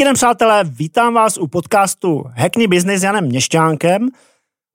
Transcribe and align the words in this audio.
Hezký 0.00 0.08
den, 0.08 0.14
přátelé, 0.14 0.64
vítám 0.64 1.14
vás 1.14 1.38
u 1.38 1.46
podcastu 1.46 2.24
Hackney 2.36 2.66
Business 2.66 3.00
s 3.00 3.04
Janem 3.04 3.24
Měšťánkem. 3.24 4.08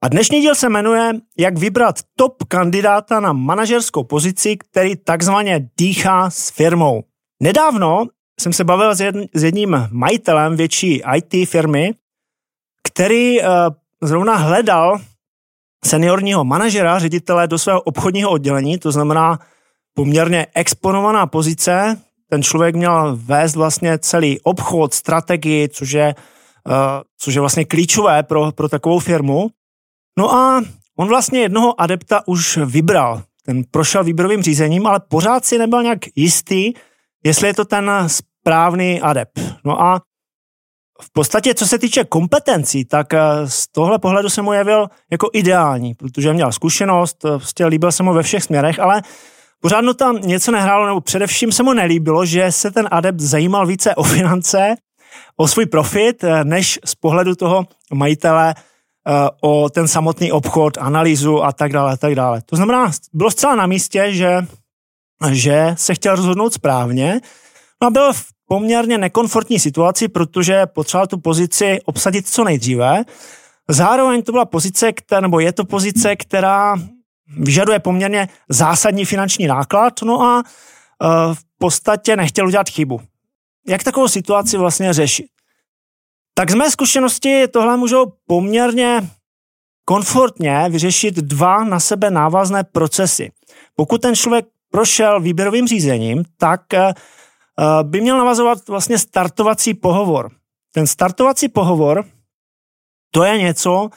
A 0.04 0.08
dnešní 0.08 0.42
díl 0.42 0.56
se 0.56 0.70
jmenuje 0.70 1.12
Jak 1.38 1.58
vybrat 1.58 1.96
top 2.16 2.44
kandidáta 2.44 3.20
na 3.20 3.34
manažerskou 3.34 4.04
pozici, 4.04 4.58
který 4.58 4.96
takzvaně 4.96 5.70
dýchá 5.78 6.30
s 6.30 6.50
firmou. 6.50 7.04
Nedávno 7.42 8.06
jsem 8.40 8.54
se 8.54 8.64
bavil 8.64 8.96
s 9.34 9.44
jedním 9.44 9.88
majitelem 9.92 10.56
větší 10.56 11.02
IT 11.16 11.50
firmy, 11.50 11.94
který 12.84 13.42
uh, 13.42 13.48
zrovna 14.02 14.36
hledal 14.36 14.98
seniorního 15.86 16.44
manažera, 16.44 17.00
ředitele 17.00 17.48
do 17.48 17.58
svého 17.58 17.82
obchodního 17.82 18.32
oddělení, 18.32 18.78
to 18.78 18.92
znamená 18.92 19.40
poměrně 19.94 20.48
exponovaná 20.54 21.28
pozice, 21.28 22.02
ten 22.30 22.44
člověk 22.44 22.76
měl 22.76 23.18
vést 23.22 23.56
vlastně 23.56 24.00
celý 24.00 24.40
obchod, 24.42 24.94
strategii, 24.94 25.70
což 25.70 25.92
je, 25.92 26.16
uh, 26.68 26.74
což 27.18 27.34
je 27.34 27.42
vlastně 27.42 27.66
klíčové 27.66 28.24
pro, 28.24 28.52
pro 28.52 28.70
takovou 28.70 29.00
firmu. 29.00 29.50
No 30.18 30.34
a 30.34 30.62
on 30.98 31.08
vlastně 31.08 31.40
jednoho 31.40 31.82
adepta 31.82 32.28
už 32.28 32.58
vybral. 32.58 33.24
Ten 33.46 33.64
prošel 33.72 34.04
výběrovým 34.04 34.42
řízením, 34.42 34.88
ale 34.88 35.00
pořád 35.10 35.46
si 35.46 35.58
nebyl 35.58 35.84
nějak 35.84 36.00
jistý, 36.16 36.74
jestli 37.24 37.48
je 37.48 37.54
to 37.54 37.66
ten 37.66 37.92
správný 38.08 39.02
adept. 39.02 39.40
No 39.66 39.82
a 39.82 40.02
v 41.02 41.12
podstatě, 41.14 41.54
co 41.54 41.68
se 41.68 41.80
týče 41.80 42.04
kompetencí, 42.04 42.86
tak 42.86 43.14
eh, 43.14 43.20
z 43.46 43.68
tohle 43.68 44.00
pohledu 44.00 44.30
se 44.30 44.42
mu 44.42 44.54
jevil 44.54 44.88
jako 45.12 45.30
ideální, 45.34 45.94
protože 45.94 46.34
měl 46.34 46.52
zkušenost, 46.52 47.26
eh, 47.26 47.30
prostě 47.30 47.66
líbil 47.66 47.92
se 47.92 48.04
mu 48.04 48.14
ve 48.14 48.24
všech 48.24 48.44
směrech, 48.44 48.80
ale 48.80 49.02
pořád 49.66 49.82
mu 49.82 49.94
tam 49.94 50.22
něco 50.22 50.52
nehrálo, 50.52 50.86
nebo 50.86 51.02
především 51.02 51.52
se 51.52 51.64
mu 51.64 51.74
nelíbilo, 51.74 52.26
že 52.26 52.52
se 52.52 52.72
ten 52.72 52.88
adept 52.92 53.20
zajímal 53.20 53.68
více 53.68 53.96
o 53.96 54.04
finance, 54.04 54.76
o 55.38 55.48
svůj 55.48 55.66
profit, 55.66 56.24
eh, 56.24 56.44
než 56.44 56.80
z 56.86 56.96
pohledu 56.96 57.36
toho 57.36 57.66
majitele 57.94 58.54
eh, 58.58 59.30
o 59.42 59.70
ten 59.70 59.88
samotný 59.88 60.32
obchod, 60.32 60.78
analýzu 60.78 61.44
a 61.44 61.52
tak 61.52 61.74
dále, 61.74 61.94
a 61.94 61.98
tak 61.98 62.16
dále. 62.16 62.42
To 62.46 62.56
znamená, 62.56 62.92
bylo 63.14 63.32
zcela 63.32 63.56
na 63.56 63.66
místě, 63.66 64.14
že, 64.14 64.46
že 65.32 65.74
se 65.78 65.96
chtěl 65.96 66.16
rozhodnout 66.16 66.54
správně, 66.54 67.22
no 67.82 67.88
a 67.88 67.92
byl 67.92 68.14
v 68.14 68.24
poměrně 68.48 68.98
nekomfortní 68.98 69.60
situaci, 69.60 70.08
protože 70.08 70.66
potřeboval 70.66 71.08
tu 71.08 71.18
pozici 71.18 71.80
obsadit 71.86 72.28
co 72.28 72.44
nejdříve. 72.44 73.04
Zároveň 73.70 74.22
to 74.22 74.32
byla 74.32 74.46
pozice, 74.46 74.94
která, 74.94 75.22
nebo 75.22 75.40
je 75.40 75.52
to 75.52 75.66
pozice, 75.66 76.16
která 76.16 76.76
vyžaduje 77.28 77.80
poměrně 77.80 78.28
zásadní 78.50 79.06
finanční 79.06 79.48
náklad, 79.48 80.02
no 80.02 80.22
a 80.22 80.44
e, 80.44 81.34
v 81.34 81.44
podstatě 81.58 82.16
nechtěl 82.16 82.48
udělat 82.48 82.70
chybu. 82.70 83.02
Jak 83.68 83.84
takovou 83.84 84.08
situaci 84.08 84.58
vlastně 84.58 84.94
řešit? 84.94 85.28
Tak 86.34 86.52
z 86.52 86.54
mé 86.54 86.72
zkušenosti 86.72 87.48
tohle 87.48 87.78
můžou 87.78 88.14
poměrně 88.28 89.10
komfortně 89.86 90.66
vyřešit 90.70 91.16
dva 91.16 91.64
na 91.64 91.80
sebe 91.80 92.12
návazné 92.12 92.64
procesy. 92.64 93.32
Pokud 93.76 94.02
ten 94.02 94.16
člověk 94.16 94.46
prošel 94.72 95.20
výběrovým 95.22 95.68
řízením, 95.68 96.24
tak 96.38 96.74
e, 96.74 96.94
by 97.84 98.02
měl 98.02 98.18
navazovat 98.18 98.68
vlastně 98.68 99.00
startovací 99.00 99.74
pohovor. 99.74 100.32
Ten 100.74 100.88
startovací 100.88 101.50
pohovor, 101.50 102.06
to 103.12 103.24
je 103.24 103.38
něco, 103.38 103.90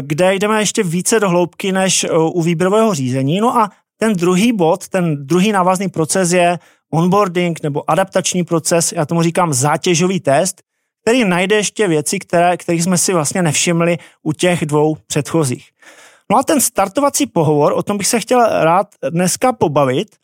kde 0.00 0.34
jdeme 0.34 0.60
ještě 0.60 0.82
více 0.82 1.20
do 1.20 1.28
hloubky 1.28 1.72
než 1.72 2.04
eh, 2.04 2.08
u 2.12 2.42
výběrového 2.42 2.94
řízení. 2.94 3.40
No 3.40 3.56
a 3.56 3.70
ten 3.96 4.12
druhý 4.12 4.52
bod, 4.52 4.88
ten 4.88 5.26
druhý 5.26 5.52
návazný 5.52 5.88
proces 5.88 6.32
je 6.32 6.58
onboarding 6.92 7.62
nebo 7.62 7.90
adaptační 7.90 8.44
proces, 8.44 8.92
já 8.92 9.06
tomu 9.06 9.22
říkám 9.22 9.52
zátěžový 9.52 10.20
test, 10.20 10.62
který 11.02 11.24
najde 11.24 11.56
ještě 11.56 11.88
věci, 11.88 12.18
které, 12.18 12.56
kterých 12.56 12.82
jsme 12.82 12.98
si 12.98 13.12
vlastně 13.12 13.42
nevšimli 13.42 13.98
u 14.22 14.32
těch 14.32 14.66
dvou 14.66 14.96
předchozích. 15.06 15.68
No 16.30 16.38
a 16.38 16.42
ten 16.42 16.60
startovací 16.60 17.26
pohovor, 17.26 17.72
o 17.72 17.82
tom 17.82 17.98
bych 17.98 18.06
se 18.06 18.20
chtěl 18.20 18.46
rád 18.46 18.86
dneska 19.10 19.52
pobavit, 19.52 20.16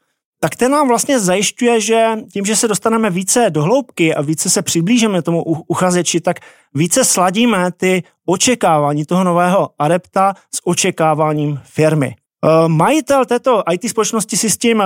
tak 0.42 0.56
ten 0.56 0.72
nám 0.72 0.88
vlastně 0.88 1.20
zajišťuje, 1.20 1.80
že 1.80 2.10
tím, 2.32 2.44
že 2.44 2.56
se 2.56 2.69
dostaneme 2.69 3.10
více 3.10 3.50
do 3.50 3.62
hloubky 3.62 4.14
a 4.14 4.22
více 4.22 4.50
se 4.50 4.62
přiblížíme 4.62 5.22
tomu 5.22 5.42
uchazeči, 5.44 6.20
tak 6.20 6.36
více 6.75 7.04
sladíme 7.04 7.72
ty 7.72 8.03
očekávání 8.26 9.04
toho 9.04 9.25
nového 9.25 9.70
adepta 9.78 10.34
s 10.54 10.66
očekáváním 10.66 11.60
firmy. 11.64 12.06
E, 12.06 12.69
majitel 12.69 13.25
této 13.25 13.62
IT 13.72 13.91
společnosti 13.91 14.36
si 14.36 14.50
s 14.50 14.58
tím 14.58 14.82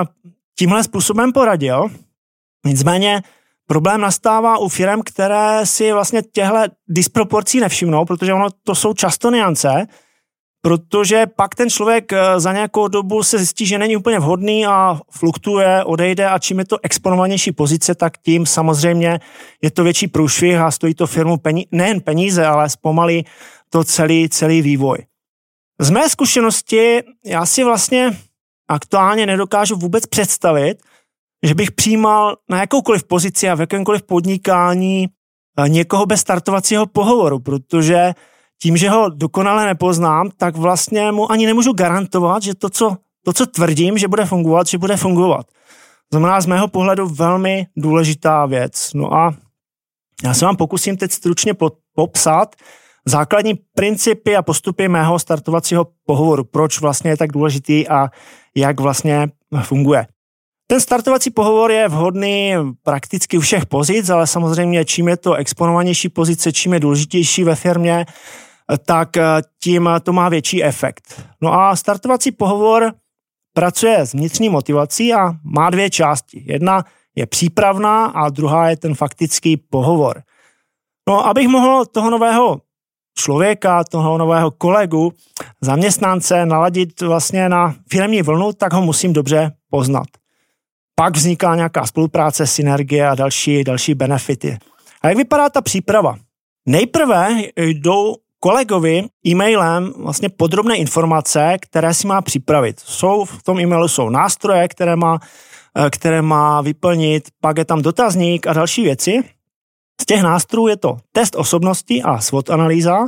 tímhle 0.59 0.85
způsobem 0.85 1.33
poradil, 1.33 1.89
nicméně 2.67 3.23
problém 3.67 4.01
nastává 4.01 4.59
u 4.59 4.69
firm, 4.69 5.01
které 5.05 5.67
si 5.67 5.93
vlastně 5.93 6.23
těchto 6.23 6.59
disproporcí 6.89 7.61
nevšimnou, 7.61 8.05
protože 8.05 8.33
ono 8.33 8.49
to 8.65 8.75
jsou 8.75 8.95
často 8.95 9.31
niance, 9.31 9.87
protože 10.67 11.27
pak 11.27 11.55
ten 11.55 11.71
člověk 11.71 12.13
eh, 12.13 12.41
za 12.41 12.53
nějakou 12.53 12.89
dobu 12.89 13.23
se 13.23 13.39
zjistí, 13.39 13.67
že 13.67 13.79
není 13.79 13.97
úplně 13.97 14.19
vhodný 14.19 14.67
a 14.67 15.01
fluktuje, 15.11 15.85
odejde 15.85 16.29
a 16.29 16.39
čím 16.39 16.59
je 16.59 16.65
to 16.65 16.79
exponovanější 16.83 17.53
pozice, 17.53 17.95
tak 17.95 18.19
tím 18.19 18.47
samozřejmě 18.47 19.21
je 19.63 19.71
to 19.71 19.85
větší 19.85 20.09
průšvih 20.09 20.57
a 20.57 20.71
stojí 20.71 20.95
to 20.95 21.07
firmu 21.07 21.37
peníze, 21.37 21.69
nejen 21.73 22.01
peníze, 22.01 22.47
ale 22.47 22.71
zpomalí 22.71 23.25
to 23.71 23.85
celý, 23.85 24.29
celý 24.29 24.63
vývoj. 24.63 24.99
Z 25.81 25.91
mé 25.91 26.09
zkušenosti 26.09 27.03
já 27.25 27.47
si 27.47 27.65
vlastně 27.65 28.19
aktuálně 28.69 29.27
nedokážu 29.27 29.77
vůbec 29.77 30.07
představit, 30.07 30.83
že 31.43 31.55
bych 31.55 31.73
přijímal 31.73 32.37
na 32.51 32.61
jakoukoliv 32.61 33.05
pozici 33.05 33.49
a 33.49 33.55
v 33.55 33.61
jakémkoliv 33.61 34.03
podnikání 34.03 35.07
eh, 35.59 35.69
někoho 35.69 36.07
bez 36.07 36.21
startovacího 36.21 36.87
pohovoru, 36.87 37.39
protože 37.39 38.15
tím, 38.63 38.77
že 38.77 38.91
ho 38.91 39.09
dokonale 39.09 39.67
nepoznám, 39.67 40.31
tak 40.37 40.57
vlastně 40.57 41.13
mu 41.13 41.33
ani 41.33 41.47
nemůžu 41.47 41.73
garantovat, 41.73 42.43
že 42.43 42.55
to, 42.55 42.71
co, 42.71 42.97
to, 43.25 43.33
co 43.33 43.47
tvrdím, 43.47 43.99
že 43.99 44.09
bude 44.09 44.25
fungovat, 44.25 44.67
že 44.67 44.79
bude 44.79 44.97
fungovat. 44.97 45.47
Znamená 46.13 46.41
z 46.41 46.47
mého 46.47 46.69
pohledu 46.69 47.09
velmi 47.09 47.67
důležitá 47.77 48.47
věc. 48.47 48.91
No 48.95 49.15
a 49.15 49.35
já 50.25 50.35
se 50.35 50.45
vám 50.45 50.57
pokusím 50.57 50.97
teď 50.97 51.13
stručně 51.13 51.55
popsat 51.95 52.57
základní 53.07 53.55
principy 53.55 54.37
a 54.37 54.43
postupy 54.43 54.89
mého 54.89 55.19
startovacího 55.19 55.87
pohovoru. 56.07 56.45
Proč 56.45 56.81
vlastně 56.81 57.11
je 57.11 57.17
tak 57.17 57.33
důležitý 57.33 57.89
a 57.89 58.09
jak 58.57 58.81
vlastně 58.81 59.29
funguje. 59.63 60.07
Ten 60.67 60.81
startovací 60.81 61.31
pohovor 61.31 61.71
je 61.71 61.89
vhodný 61.89 62.55
prakticky 62.83 63.39
u 63.39 63.41
všech 63.41 63.67
pozic, 63.67 64.11
ale 64.11 64.27
samozřejmě 64.27 64.85
čím 64.85 65.09
je 65.09 65.17
to 65.17 65.35
exponovanější 65.35 66.09
pozice, 66.09 66.53
čím 66.53 66.73
je 66.73 66.81
důležitější 66.81 67.45
ve 67.45 67.55
firmě, 67.55 68.07
tak 68.87 69.17
eh, 69.17 69.23
tím 69.63 69.91
to 70.03 70.13
má 70.13 70.29
větší 70.29 70.65
efekt. 70.65 71.23
No 71.41 71.53
a 71.53 71.77
startovací 71.77 72.33
pohovor 72.33 72.93
pracuje 73.55 73.99
s 73.99 74.13
vnitřní 74.13 74.49
motivací 74.49 75.15
a 75.15 75.33
má 75.45 75.71
dvě 75.71 75.91
části. 75.91 76.45
Jedna 76.47 76.85
je 77.15 77.27
přípravná 77.27 78.07
a 78.07 78.29
druhá 78.29 78.71
je 78.71 78.77
ten 78.77 78.95
faktický 78.95 79.57
pohovor. 79.57 80.23
No, 81.09 81.27
abych 81.27 81.49
mohl 81.49 81.85
toho 81.85 82.11
nového 82.11 82.61
člověka, 83.19 83.85
toho 83.85 84.19
nového 84.19 84.51
kolegu, 84.51 85.13
zaměstnance 85.61 86.47
naladit 86.47 87.01
vlastně 87.01 87.49
na 87.49 87.75
firmní 87.91 88.23
vlnu, 88.23 88.53
tak 88.53 88.73
ho 88.73 88.83
musím 88.83 89.13
dobře 89.13 89.53
poznat. 89.71 90.07
Pak 90.95 91.17
vzniká 91.17 91.55
nějaká 91.55 91.87
spolupráce, 91.87 92.47
synergie 92.47 93.09
a 93.09 93.15
další, 93.15 93.65
další 93.65 93.95
benefity. 93.95 94.59
A 95.03 95.09
jak 95.09 95.17
vypadá 95.17 95.49
ta 95.49 95.61
příprava? 95.61 96.17
Nejprve 96.69 97.29
jdou 97.57 98.17
kolegovi 98.41 99.05
e-mailem 99.27 99.93
vlastně 99.97 100.29
podrobné 100.29 100.77
informace, 100.77 101.57
které 101.61 101.95
si 101.95 102.07
má 102.07 102.23
připravit. 102.23 102.81
Jsou 102.81 103.25
v 103.25 103.43
tom 103.43 103.61
e-mailu 103.61 103.89
jsou 103.89 104.09
nástroje, 104.09 104.69
které 104.69 104.97
má, 104.97 105.19
eh, 105.79 105.91
které 105.91 106.23
má 106.23 106.61
vyplnit, 106.61 107.29
pak 107.41 107.59
je 107.59 107.65
tam 107.65 107.83
dotazník 107.83 108.47
a 108.47 108.53
další 108.53 108.83
věci. 108.83 109.23
Z 110.03 110.07
těch 110.07 110.23
nástrojů 110.23 110.69
je 110.69 110.77
to 110.77 110.97
test 111.13 111.37
osobnosti 111.37 112.03
a 112.03 112.21
SWOT 112.21 112.51
analýza. 112.51 112.99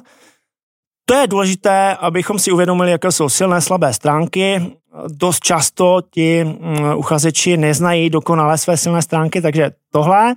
To 1.08 1.14
je 1.14 1.26
důležité, 1.26 1.96
abychom 2.00 2.38
si 2.38 2.52
uvědomili, 2.52 2.90
jaké 2.90 3.12
jsou 3.12 3.28
silné, 3.28 3.60
slabé 3.60 3.92
stránky. 3.92 4.72
Dost 5.08 5.40
často 5.40 6.00
ti 6.10 6.44
mm, 6.44 6.96
uchazeči 6.96 7.56
neznají 7.56 8.10
dokonale 8.10 8.58
své 8.58 8.76
silné 8.76 9.02
stránky, 9.02 9.40
takže 9.42 9.70
tohle 9.92 10.34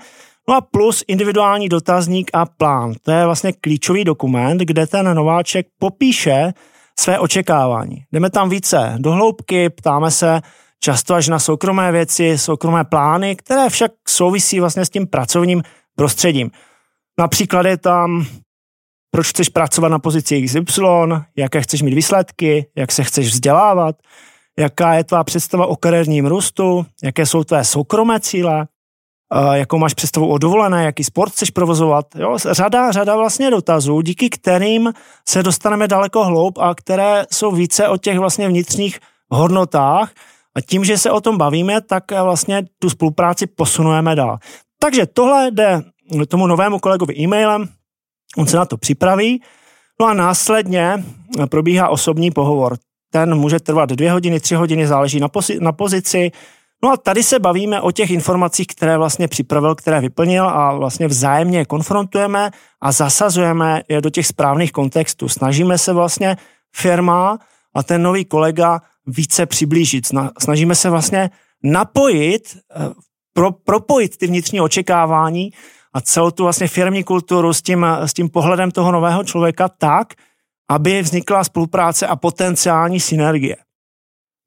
No 0.49 0.55
a 0.55 0.61
plus 0.61 1.03
individuální 1.07 1.69
dotazník 1.69 2.31
a 2.33 2.45
plán. 2.45 2.93
To 3.01 3.11
je 3.11 3.25
vlastně 3.25 3.53
klíčový 3.53 4.03
dokument, 4.03 4.57
kde 4.57 4.87
ten 4.87 5.15
nováček 5.15 5.67
popíše 5.79 6.53
své 6.99 7.19
očekávání. 7.19 8.03
Jdeme 8.11 8.29
tam 8.29 8.49
více 8.49 8.95
do 8.97 9.11
hloubky, 9.11 9.69
ptáme 9.69 10.11
se 10.11 10.41
často 10.79 11.13
až 11.13 11.27
na 11.27 11.39
soukromé 11.39 11.91
věci, 11.91 12.37
soukromé 12.37 12.83
plány, 12.83 13.35
které 13.35 13.69
však 13.69 13.91
souvisí 14.07 14.59
vlastně 14.59 14.85
s 14.85 14.89
tím 14.89 15.07
pracovním 15.07 15.63
prostředím. 15.95 16.51
Například 17.19 17.65
je 17.65 17.77
tam, 17.77 18.25
proč 19.11 19.27
chceš 19.27 19.49
pracovat 19.49 19.89
na 19.89 19.99
pozici 19.99 20.41
XY, 20.41 20.81
jaké 21.35 21.61
chceš 21.61 21.81
mít 21.81 21.93
výsledky, 21.93 22.65
jak 22.75 22.91
se 22.91 23.03
chceš 23.03 23.27
vzdělávat, 23.27 23.95
jaká 24.59 24.93
je 24.93 25.03
tvá 25.03 25.23
představa 25.23 25.65
o 25.65 25.75
kariérním 25.75 26.25
růstu, 26.25 26.85
jaké 27.03 27.25
jsou 27.25 27.43
tvé 27.43 27.63
soukromé 27.63 28.19
cíle, 28.19 28.67
jakou 29.53 29.77
máš 29.77 29.93
představu 29.93 30.27
o 30.27 30.37
dovolené, 30.37 30.83
jaký 30.83 31.03
sport 31.03 31.31
chceš 31.31 31.49
provozovat. 31.49 32.05
Jo? 32.15 32.37
Řada, 32.37 32.91
řada 32.91 33.15
vlastně 33.15 33.51
dotazů, 33.51 34.01
díky 34.01 34.29
kterým 34.29 34.93
se 35.29 35.43
dostaneme 35.43 35.87
daleko 35.87 36.25
hloub 36.25 36.57
a 36.57 36.75
které 36.75 37.25
jsou 37.31 37.51
více 37.51 37.87
o 37.87 37.97
těch 37.97 38.19
vlastně 38.19 38.47
vnitřních 38.47 38.99
hodnotách 39.29 40.11
a 40.55 40.61
tím, 40.61 40.83
že 40.83 40.97
se 40.97 41.11
o 41.11 41.21
tom 41.21 41.37
bavíme, 41.37 41.81
tak 41.81 42.11
vlastně 42.11 42.63
tu 42.79 42.89
spolupráci 42.89 43.47
posunujeme 43.47 44.15
dál. 44.15 44.37
Takže 44.79 45.05
tohle 45.05 45.51
jde 45.51 45.81
tomu 46.27 46.47
novému 46.47 46.79
kolegovi 46.79 47.19
e-mailem, 47.19 47.69
on 48.37 48.47
se 48.47 48.57
na 48.57 48.65
to 48.65 48.77
připraví, 48.77 49.41
no 49.99 50.07
a 50.07 50.13
následně 50.13 51.03
probíhá 51.49 51.89
osobní 51.89 52.31
pohovor. 52.31 52.77
Ten 53.11 53.35
může 53.35 53.59
trvat 53.59 53.89
dvě 53.89 54.11
hodiny, 54.11 54.39
tři 54.39 54.55
hodiny, 54.55 54.87
záleží 54.87 55.19
na, 55.19 55.27
posi- 55.27 55.61
na 55.61 55.71
pozici. 55.71 56.31
No 56.83 56.91
a 56.91 56.97
tady 56.97 57.23
se 57.23 57.39
bavíme 57.39 57.81
o 57.81 57.91
těch 57.91 58.11
informacích, 58.11 58.67
které 58.67 58.97
vlastně 58.97 59.27
připravil, 59.27 59.75
které 59.75 60.01
vyplnil 60.01 60.49
a 60.49 60.73
vlastně 60.73 61.07
vzájemně 61.07 61.57
je 61.57 61.65
konfrontujeme 61.65 62.51
a 62.81 62.91
zasazujeme 62.91 63.81
je 63.89 64.01
do 64.01 64.09
těch 64.09 64.27
správných 64.27 64.71
kontextů. 64.71 65.29
Snažíme 65.29 65.77
se 65.77 65.93
vlastně 65.93 66.37
firma 66.75 67.39
a 67.75 67.83
ten 67.83 68.01
nový 68.01 68.25
kolega 68.25 68.81
více 69.07 69.45
přiblížit. 69.45 70.07
Snažíme 70.39 70.75
se 70.75 70.89
vlastně 70.89 71.29
napojit, 71.63 72.57
eh, 72.75 72.89
pro, 73.33 73.51
propojit 73.51 74.17
ty 74.17 74.27
vnitřní 74.27 74.61
očekávání 74.61 75.51
a 75.93 76.01
celou 76.01 76.31
tu 76.31 76.43
vlastně 76.43 76.67
firmní 76.67 77.03
kulturu 77.03 77.53
s 77.53 77.61
tím, 77.61 77.85
s 77.99 78.13
tím 78.13 78.29
pohledem 78.29 78.71
toho 78.71 78.91
nového 78.91 79.23
člověka 79.23 79.69
tak, 79.69 80.13
aby 80.69 81.01
vznikla 81.01 81.43
spolupráce 81.43 82.07
a 82.07 82.15
potenciální 82.15 82.99
synergie. 82.99 83.55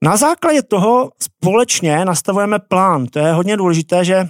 Na 0.05 0.17
základě 0.17 0.63
toho 0.63 1.11
společně 1.23 2.05
nastavujeme 2.05 2.59
plán. 2.59 3.07
To 3.07 3.19
je 3.19 3.33
hodně 3.33 3.57
důležité, 3.57 4.05
že 4.05 4.29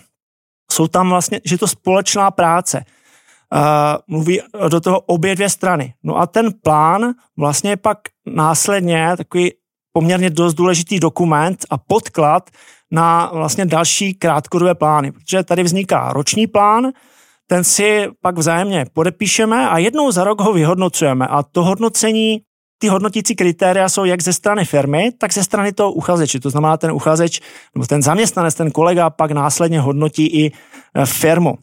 jsou 0.72 0.88
tam 0.88 1.08
vlastně, 1.10 1.40
že 1.44 1.58
to 1.58 1.68
společná 1.68 2.30
práce. 2.30 2.84
Uh, 3.54 3.60
mluví 4.08 4.40
do 4.68 4.80
toho 4.80 5.00
obě 5.00 5.34
dvě 5.34 5.48
strany. 5.48 5.94
No 6.02 6.16
a 6.16 6.26
ten 6.26 6.52
plán 6.62 7.12
vlastně 7.38 7.70
je 7.70 7.76
pak 7.76 7.98
následně 8.26 9.08
takový 9.16 9.52
poměrně 9.92 10.30
dost 10.30 10.54
důležitý 10.54 11.00
dokument 11.00 11.66
a 11.70 11.78
podklad 11.78 12.50
na 12.90 13.30
vlastně 13.32 13.66
další 13.66 14.14
krátkodobé 14.14 14.74
plány, 14.74 15.12
protože 15.12 15.42
tady 15.42 15.62
vzniká 15.62 16.12
roční 16.12 16.46
plán, 16.46 16.92
ten 17.46 17.64
si 17.64 18.08
pak 18.22 18.38
vzájemně 18.38 18.86
podepíšeme 18.92 19.68
a 19.68 19.78
jednou 19.78 20.12
za 20.12 20.24
rok 20.24 20.40
ho 20.40 20.52
vyhodnocujeme 20.52 21.26
a 21.26 21.42
to 21.42 21.64
hodnocení 21.64 22.40
ty 22.78 22.88
hodnotící 22.88 23.34
kritéria 23.34 23.88
jsou 23.88 24.04
jak 24.04 24.22
ze 24.22 24.32
strany 24.32 24.64
firmy, 24.64 25.12
tak 25.18 25.32
ze 25.32 25.44
strany 25.44 25.72
toho 25.72 25.92
uchazeče. 25.92 26.40
To 26.40 26.50
znamená, 26.50 26.76
ten 26.76 26.92
uchazeč 26.92 27.40
nebo 27.74 27.86
ten 27.86 28.02
zaměstnanec, 28.02 28.54
ten 28.54 28.70
kolega 28.70 29.10
pak 29.10 29.30
následně 29.30 29.80
hodnotí 29.80 30.26
i 30.26 30.46
e, 30.46 31.06
firmu. 31.06 31.54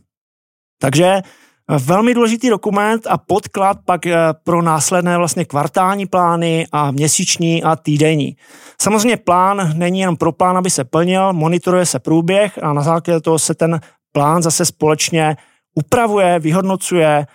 Takže 0.81 1.05
e, 1.05 1.21
velmi 1.67 2.13
důležitý 2.13 2.49
dokument 2.49 3.07
a 3.09 3.17
podklad 3.17 3.77
pak 3.85 4.05
e, 4.05 4.17
pro 4.43 4.61
následné 4.61 5.17
vlastně 5.17 5.45
kvartální 5.45 6.05
plány 6.05 6.67
a 6.71 6.91
měsíční 6.91 7.63
a 7.63 7.75
týdenní. 7.75 8.35
Samozřejmě 8.81 9.17
plán 9.17 9.77
není 9.77 9.99
jen 9.99 10.15
pro 10.15 10.31
plán, 10.31 10.57
aby 10.57 10.69
se 10.69 10.83
plnil, 10.83 11.33
monitoruje 11.33 11.85
se 11.85 11.99
průběh 11.99 12.63
a 12.63 12.73
na 12.73 12.81
základě 12.81 13.21
toho 13.21 13.39
se 13.39 13.55
ten 13.55 13.79
plán 14.11 14.43
zase 14.43 14.65
společně 14.65 15.37
upravuje, 15.75 16.39
vyhodnocuje 16.39 17.25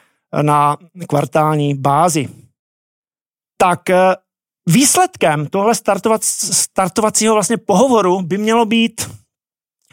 na 0.43 0.77
kvartální 1.09 1.75
bázi. 1.75 2.29
Tak 3.57 3.91
eh, 3.91 4.17
výsledkem 4.67 5.47
tohle 5.47 5.75
startovat, 5.75 6.25
startovacího 6.25 7.35
vlastně 7.35 7.57
pohovoru 7.57 8.23
by 8.23 8.39
mělo 8.39 8.65
být 8.67 9.11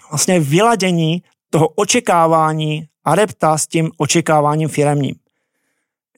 vlastně 0.09 0.39
vyladění 0.39 1.23
toho 1.49 1.67
očekávání 1.67 2.87
adepta 3.05 3.57
s 3.57 3.67
tím 3.67 3.91
očekáváním 3.97 4.69
firemním. 4.69 5.15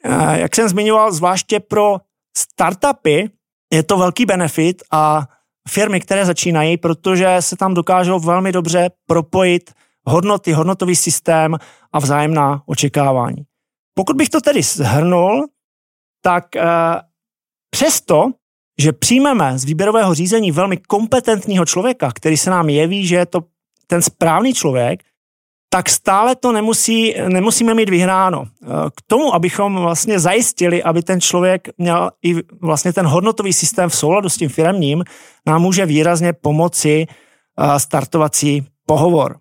Eh, 0.03 0.39
jak 0.39 0.55
jsem 0.55 0.69
zmiňoval, 0.69 1.11
zvláště 1.11 1.59
pro 1.59 1.97
startupy 2.37 3.29
je 3.73 3.83
to 3.83 3.97
velký 3.97 4.25
benefit 4.25 4.83
a 4.91 5.27
firmy, 5.69 5.99
které 5.99 6.25
začínají, 6.25 6.77
protože 6.77 7.37
se 7.39 7.55
tam 7.55 7.73
dokážou 7.73 8.19
velmi 8.19 8.51
dobře 8.51 8.89
propojit 9.05 9.73
hodnoty, 10.05 10.51
hodnotový 10.51 10.95
systém 10.95 11.57
a 11.93 11.99
vzájemná 11.99 12.63
očekávání. 12.65 13.43
Pokud 13.93 14.15
bych 14.15 14.29
to 14.29 14.41
tedy 14.41 14.61
zhrnul, 14.61 15.47
tak 16.21 16.55
eh, 16.55 16.63
přesto, 17.75 18.31
že 18.79 18.93
přijmeme 18.93 19.59
z 19.59 19.63
výběrového 19.63 20.13
řízení 20.13 20.51
velmi 20.51 20.77
kompetentního 20.77 21.65
člověka, 21.65 22.11
který 22.11 22.37
se 22.37 22.49
nám 22.49 22.69
jeví, 22.69 23.07
že 23.07 23.15
je 23.15 23.25
to 23.25 23.39
ten 23.87 24.01
správný 24.01 24.53
člověk, 24.53 25.03
tak 25.69 25.89
stále 25.89 26.35
to 26.35 26.51
nemusí, 26.51 27.15
nemusíme 27.27 27.73
mít 27.73 27.89
vyhráno. 27.89 28.45
K 28.95 29.01
tomu, 29.07 29.35
abychom 29.35 29.75
vlastně 29.75 30.19
zajistili, 30.19 30.83
aby 30.83 31.03
ten 31.03 31.21
člověk 31.21 31.67
měl 31.77 32.11
i 32.23 32.35
vlastně 32.61 32.93
ten 32.93 33.05
hodnotový 33.05 33.53
systém 33.53 33.89
v 33.89 33.95
souladu 33.95 34.29
s 34.29 34.37
tím 34.37 34.49
firmním, 34.49 35.03
nám 35.45 35.61
může 35.61 35.85
výrazně 35.85 36.33
pomoci 36.33 37.07
eh, 37.07 37.79
startovací 37.79 38.65
pohovor. 38.85 39.37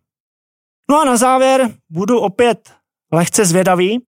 No 0.91 1.01
a 1.01 1.05
na 1.05 1.17
závěr 1.17 1.71
budu 1.91 2.19
opět 2.21 2.71
lehce 3.13 3.45
zvědavý. 3.45 4.03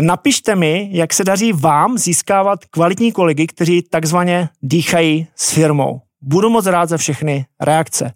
Napište 0.00 0.56
mi, 0.56 0.88
jak 0.92 1.12
se 1.12 1.24
daří 1.24 1.52
vám 1.52 1.98
získávat 1.98 2.64
kvalitní 2.64 3.12
kolegy, 3.12 3.46
kteří 3.46 3.82
takzvaně 3.82 4.48
dýchají 4.62 5.26
s 5.36 5.52
firmou. 5.52 6.00
Budu 6.20 6.50
moc 6.50 6.66
rád 6.66 6.88
za 6.88 6.96
všechny 6.96 7.46
reakce. 7.60 8.12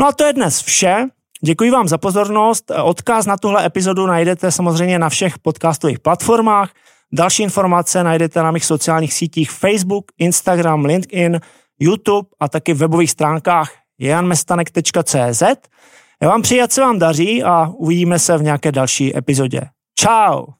No 0.00 0.08
a 0.08 0.12
to 0.12 0.24
je 0.24 0.32
dnes 0.32 0.62
vše. 0.62 1.08
Děkuji 1.44 1.70
vám 1.70 1.88
za 1.88 1.98
pozornost. 1.98 2.72
Odkaz 2.82 3.26
na 3.26 3.36
tuhle 3.36 3.66
epizodu 3.66 4.06
najdete 4.06 4.52
samozřejmě 4.52 4.98
na 4.98 5.08
všech 5.08 5.38
podcastových 5.38 5.98
platformách. 5.98 6.70
Další 7.12 7.42
informace 7.42 8.04
najdete 8.04 8.42
na 8.42 8.50
mých 8.50 8.64
sociálních 8.64 9.14
sítích 9.14 9.50
Facebook, 9.50 10.04
Instagram, 10.18 10.84
LinkedIn, 10.84 11.40
YouTube 11.80 12.28
a 12.40 12.48
taky 12.48 12.74
v 12.74 12.78
webových 12.78 13.10
stránkách 13.10 13.72
janmestanek.cz. 13.98 15.42
Já 16.22 16.28
vám 16.28 16.42
přeji, 16.42 16.62
se 16.70 16.80
vám 16.80 16.98
daří 16.98 17.42
a 17.42 17.68
uvidíme 17.76 18.18
se 18.18 18.38
v 18.38 18.42
nějaké 18.42 18.72
další 18.72 19.16
epizodě. 19.16 19.60
Ciao! 19.98 20.57